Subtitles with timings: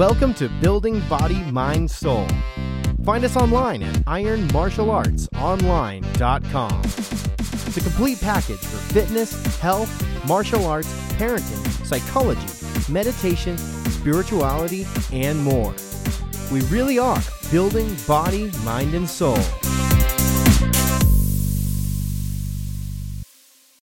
[0.00, 2.26] Welcome to Building Body, Mind, Soul.
[3.04, 6.82] Find us online at ironmartialartsonline.com.
[7.74, 12.46] The complete package for fitness, health, martial arts, parenting, psychology,
[12.90, 15.74] meditation, spirituality, and more.
[16.50, 17.20] We really are
[17.50, 19.36] building body, mind, and soul.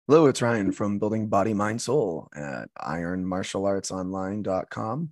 [0.06, 5.10] Hello, it's Ryan from Building Body, Mind, Soul at ironmartialartsonline.com.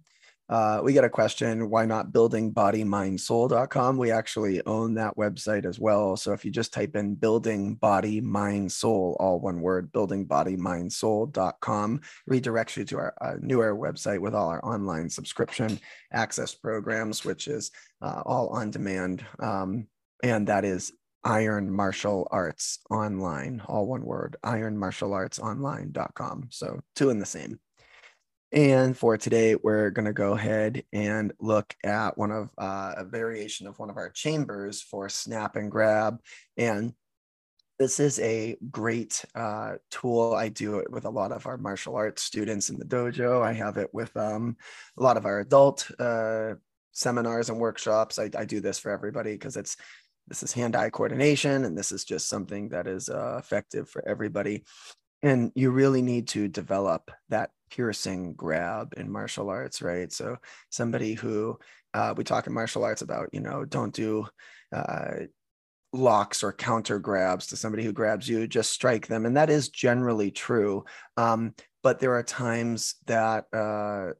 [0.48, 3.96] Uh, we get a question why not building buildingbodymindsoul.com?
[3.96, 6.16] We actually own that website as well.
[6.16, 10.56] So if you just type in building body, mind, soul, all one word, building body,
[10.56, 15.78] mind, buildingbodymindsoul.com, redirects you to our uh, newer website with all our online subscription
[16.12, 17.70] access programs, which is
[18.02, 19.24] uh, all on demand.
[19.40, 19.86] Um,
[20.22, 20.92] and that is
[21.24, 26.48] Iron Martial Arts Online, all one word, ironmartialartsonline.com.
[26.50, 27.58] So two in the same.
[28.54, 33.04] And for today, we're going to go ahead and look at one of uh, a
[33.04, 36.20] variation of one of our chambers for snap and grab.
[36.56, 36.94] And
[37.80, 40.34] this is a great uh, tool.
[40.34, 43.42] I do it with a lot of our martial arts students in the dojo.
[43.42, 44.56] I have it with um,
[44.96, 46.54] a lot of our adult uh,
[46.92, 48.20] seminars and workshops.
[48.20, 49.76] I, I do this for everybody because it's
[50.28, 54.62] this is hand-eye coordination, and this is just something that is uh, effective for everybody.
[55.24, 60.12] And you really need to develop that piercing grab in martial arts, right?
[60.12, 60.36] So
[60.70, 61.58] somebody who
[61.92, 64.26] uh, we talk in martial arts about, you know, don't do
[64.72, 65.26] uh,
[65.92, 69.68] locks or counter grabs to somebody who grabs you, just strike them, and that is
[69.68, 70.84] generally true.
[71.16, 74.12] Um, but there are times that uh,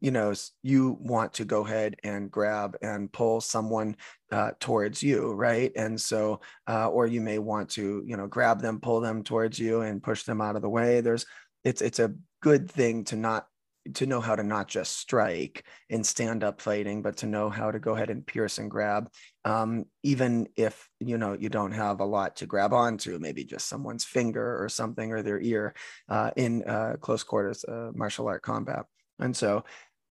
[0.00, 3.96] you know you want to go ahead and grab and pull someone
[4.32, 8.60] uh, towards you right and so uh, or you may want to you know grab
[8.60, 11.24] them pull them towards you and push them out of the way there's
[11.64, 12.12] it's it's a
[12.42, 13.46] good thing to not
[13.94, 17.70] to know how to not just strike in stand up fighting, but to know how
[17.70, 19.10] to go ahead and pierce and grab,
[19.44, 23.68] um, even if you know you don't have a lot to grab onto, maybe just
[23.68, 25.74] someone's finger or something or their ear
[26.08, 28.86] uh, in uh, close quarters uh, martial art combat.
[29.18, 29.64] And so,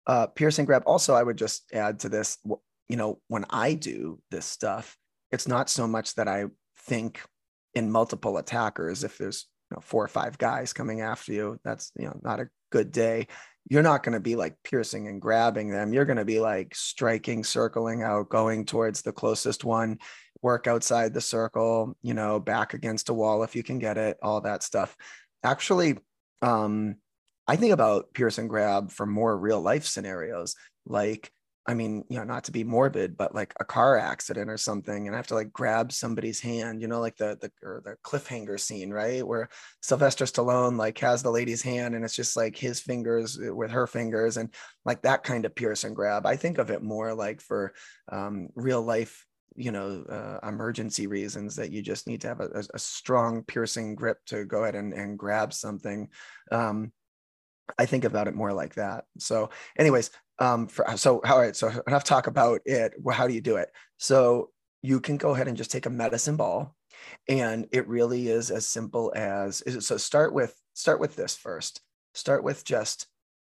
[0.08, 0.84] uh, pierce and grab.
[0.86, 2.38] Also, I would just add to this.
[2.88, 4.96] You know, when I do this stuff,
[5.32, 6.46] it's not so much that I
[6.86, 7.20] think
[7.74, 9.04] in multiple attackers.
[9.04, 12.40] If there's you know, four or five guys coming after you, that's you know not
[12.40, 13.28] a good day.
[13.68, 15.92] You're not going to be like piercing and grabbing them.
[15.92, 19.98] You're going to be like striking, circling out, going towards the closest one,
[20.42, 24.18] work outside the circle, you know, back against a wall if you can get it,
[24.22, 24.96] all that stuff.
[25.44, 25.98] Actually,
[26.44, 26.98] um,
[27.48, 30.56] I think about pierce and grab for more real life scenarios,
[30.86, 31.32] like
[31.68, 35.08] I mean, you know, not to be morbid, but like a car accident or something,
[35.08, 37.96] and I have to like grab somebody's hand, you know, like the the or the
[38.04, 39.50] cliffhanger scene, right, where
[39.82, 43.72] Sylvester Stallone like has the lady's hand, and it's just like his fingers uh, with
[43.72, 44.54] her fingers, and
[44.86, 46.28] like that kind of pierce and grab.
[46.28, 47.74] I think of it more like for
[48.12, 49.26] um, real life,
[49.56, 53.96] you know, uh, emergency reasons that you just need to have a, a strong piercing
[53.96, 56.10] grip to go ahead and, and grab something.
[56.52, 56.92] Um,
[57.80, 59.06] I think about it more like that.
[59.18, 62.94] So, anyways, um, for so all right, so enough talk about it.
[63.00, 63.70] Well, how do you do it?
[63.98, 64.50] So
[64.82, 66.76] you can go ahead and just take a medicine ball,
[67.28, 69.82] and it really is as simple as is it.
[69.82, 69.98] so.
[69.98, 71.82] Start with start with this first.
[72.14, 73.08] Start with just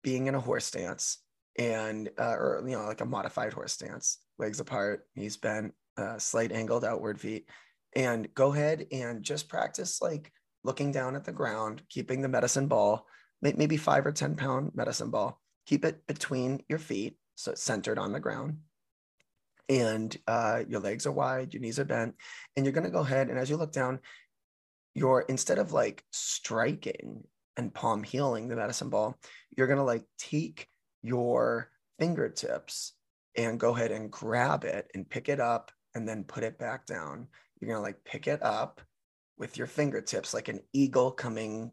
[0.03, 1.19] being in a horse stance,
[1.58, 6.18] and uh, or you know like a modified horse stance, legs apart, knees bent, uh,
[6.18, 7.48] slight angled outward feet,
[7.96, 10.31] and go ahead and just practice like
[10.63, 13.06] looking down at the ground, keeping the medicine ball
[13.42, 15.40] maybe five or 10 pound medicine ball.
[15.66, 18.57] Keep it between your feet so it's centered on the ground.
[19.69, 22.16] And uh, your legs are wide, your knees are bent.
[22.55, 24.00] And you're going to go ahead and as you look down,
[24.94, 27.23] you're instead of like striking
[27.57, 29.17] and palm heeling the medicine ball,
[29.55, 30.67] you're going to like take
[31.01, 31.69] your
[32.00, 32.94] fingertips
[33.35, 36.85] and go ahead and grab it and pick it up and then put it back
[36.85, 37.27] down.
[37.59, 38.81] You're going to like pick it up
[39.38, 41.71] with your fingertips like an eagle coming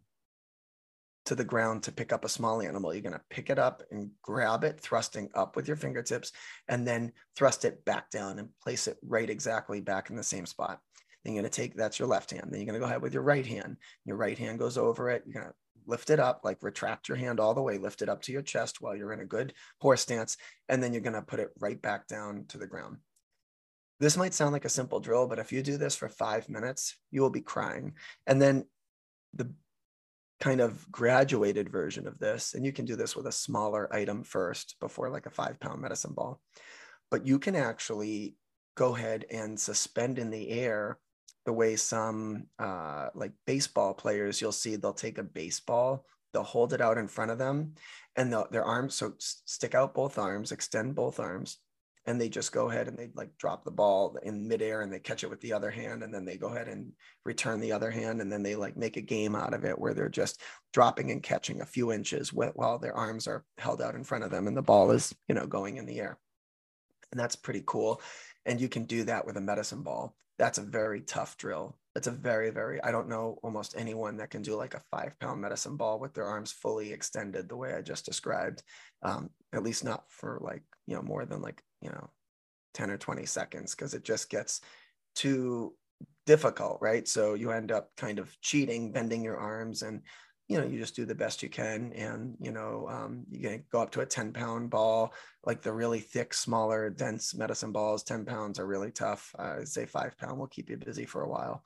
[1.28, 2.92] to the ground to pick up a small animal.
[2.92, 6.32] You're going to pick it up and grab it, thrusting up with your fingertips,
[6.68, 10.46] and then thrust it back down and place it right exactly back in the same
[10.46, 10.80] spot.
[11.24, 12.48] Then you're going to take that's your left hand.
[12.50, 13.76] Then you're going to go ahead with your right hand.
[14.06, 15.22] Your right hand goes over it.
[15.26, 15.54] You're going to
[15.86, 18.42] lift it up, like retract your hand all the way, lift it up to your
[18.42, 19.52] chest while you're in a good
[19.82, 20.38] horse stance.
[20.70, 22.98] And then you're going to put it right back down to the ground.
[24.00, 26.96] This might sound like a simple drill, but if you do this for five minutes,
[27.10, 27.94] you will be crying.
[28.26, 28.64] And then
[29.34, 29.52] the
[30.40, 34.22] kind of graduated version of this, and you can do this with a smaller item
[34.22, 36.40] first before like a five pound medicine ball,
[37.10, 38.36] but you can actually
[38.76, 40.98] go ahead and suspend in the air
[41.44, 46.72] the way some uh, like baseball players you'll see they'll take a baseball they'll hold
[46.72, 47.72] it out in front of them
[48.16, 51.58] and their arms so stick out both arms extend both arms
[52.08, 54.98] and they just go ahead and they like drop the ball in midair and they
[54.98, 56.90] catch it with the other hand and then they go ahead and
[57.26, 59.92] return the other hand and then they like make a game out of it where
[59.92, 60.40] they're just
[60.72, 64.30] dropping and catching a few inches while their arms are held out in front of
[64.30, 66.18] them and the ball is you know going in the air.
[67.12, 68.00] And that's pretty cool.
[68.46, 70.16] And you can do that with a medicine ball.
[70.38, 71.76] That's a very tough drill.
[71.94, 75.18] It's a very very i don't know almost anyone that can do like a five
[75.18, 78.62] pound medicine ball with their arms fully extended the way i just described.
[79.02, 82.10] Um, at least not for like you know more than like you know
[82.74, 84.60] 10 or 20 seconds because it just gets
[85.14, 85.74] too
[86.26, 87.08] difficult right?
[87.08, 90.02] So you end up kind of cheating bending your arms and
[90.48, 93.64] you know you just do the best you can and you know um, you can
[93.70, 95.12] go up to a 10 pound ball
[95.44, 99.34] like the really thick smaller dense medicine balls 10 pounds are really tough.
[99.38, 101.62] Uh, i'd say five pound will keep you busy for a while.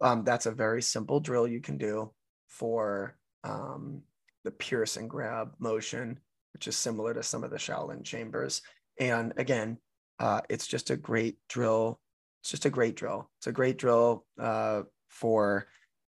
[0.00, 2.12] Um, that's a very simple drill you can do
[2.46, 4.02] for um,
[4.44, 6.18] the pierce and grab motion
[6.54, 8.62] which is similar to some of the shaolin chambers
[9.00, 9.78] and again
[10.20, 11.98] uh, it's just a great drill
[12.42, 15.66] it's just a great drill it's a great drill uh, for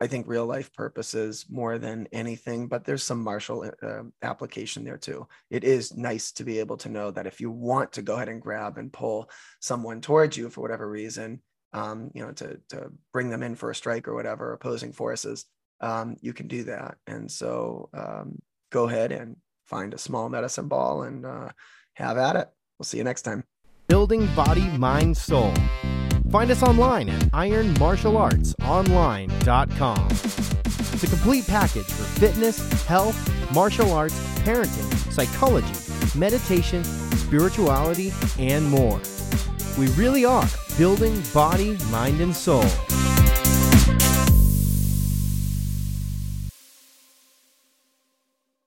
[0.02, 4.98] I think real life purposes more than anything, but there's some martial uh, application there
[4.98, 5.28] too.
[5.48, 8.28] It is nice to be able to know that if you want to go ahead
[8.28, 9.30] and grab and pull
[9.60, 11.40] someone towards you for whatever reason,
[11.72, 15.44] um, you know, to, to bring them in for a strike or whatever, opposing forces,
[15.80, 16.96] um, you can do that.
[17.06, 18.40] And so um,
[18.72, 19.36] go ahead and
[19.66, 21.50] find a small medicine ball and uh,
[21.94, 22.48] have at it.
[22.82, 23.44] We'll see you next time.
[23.86, 25.54] Building Body, Mind, Soul
[26.32, 30.08] Find us online at ironmartialartsonline.com.
[30.10, 33.14] It's a complete package for fitness, health,
[33.54, 35.72] martial arts, parenting, psychology,
[36.18, 39.00] meditation, spirituality, and more.
[39.78, 42.66] We really are building body, mind, and soul.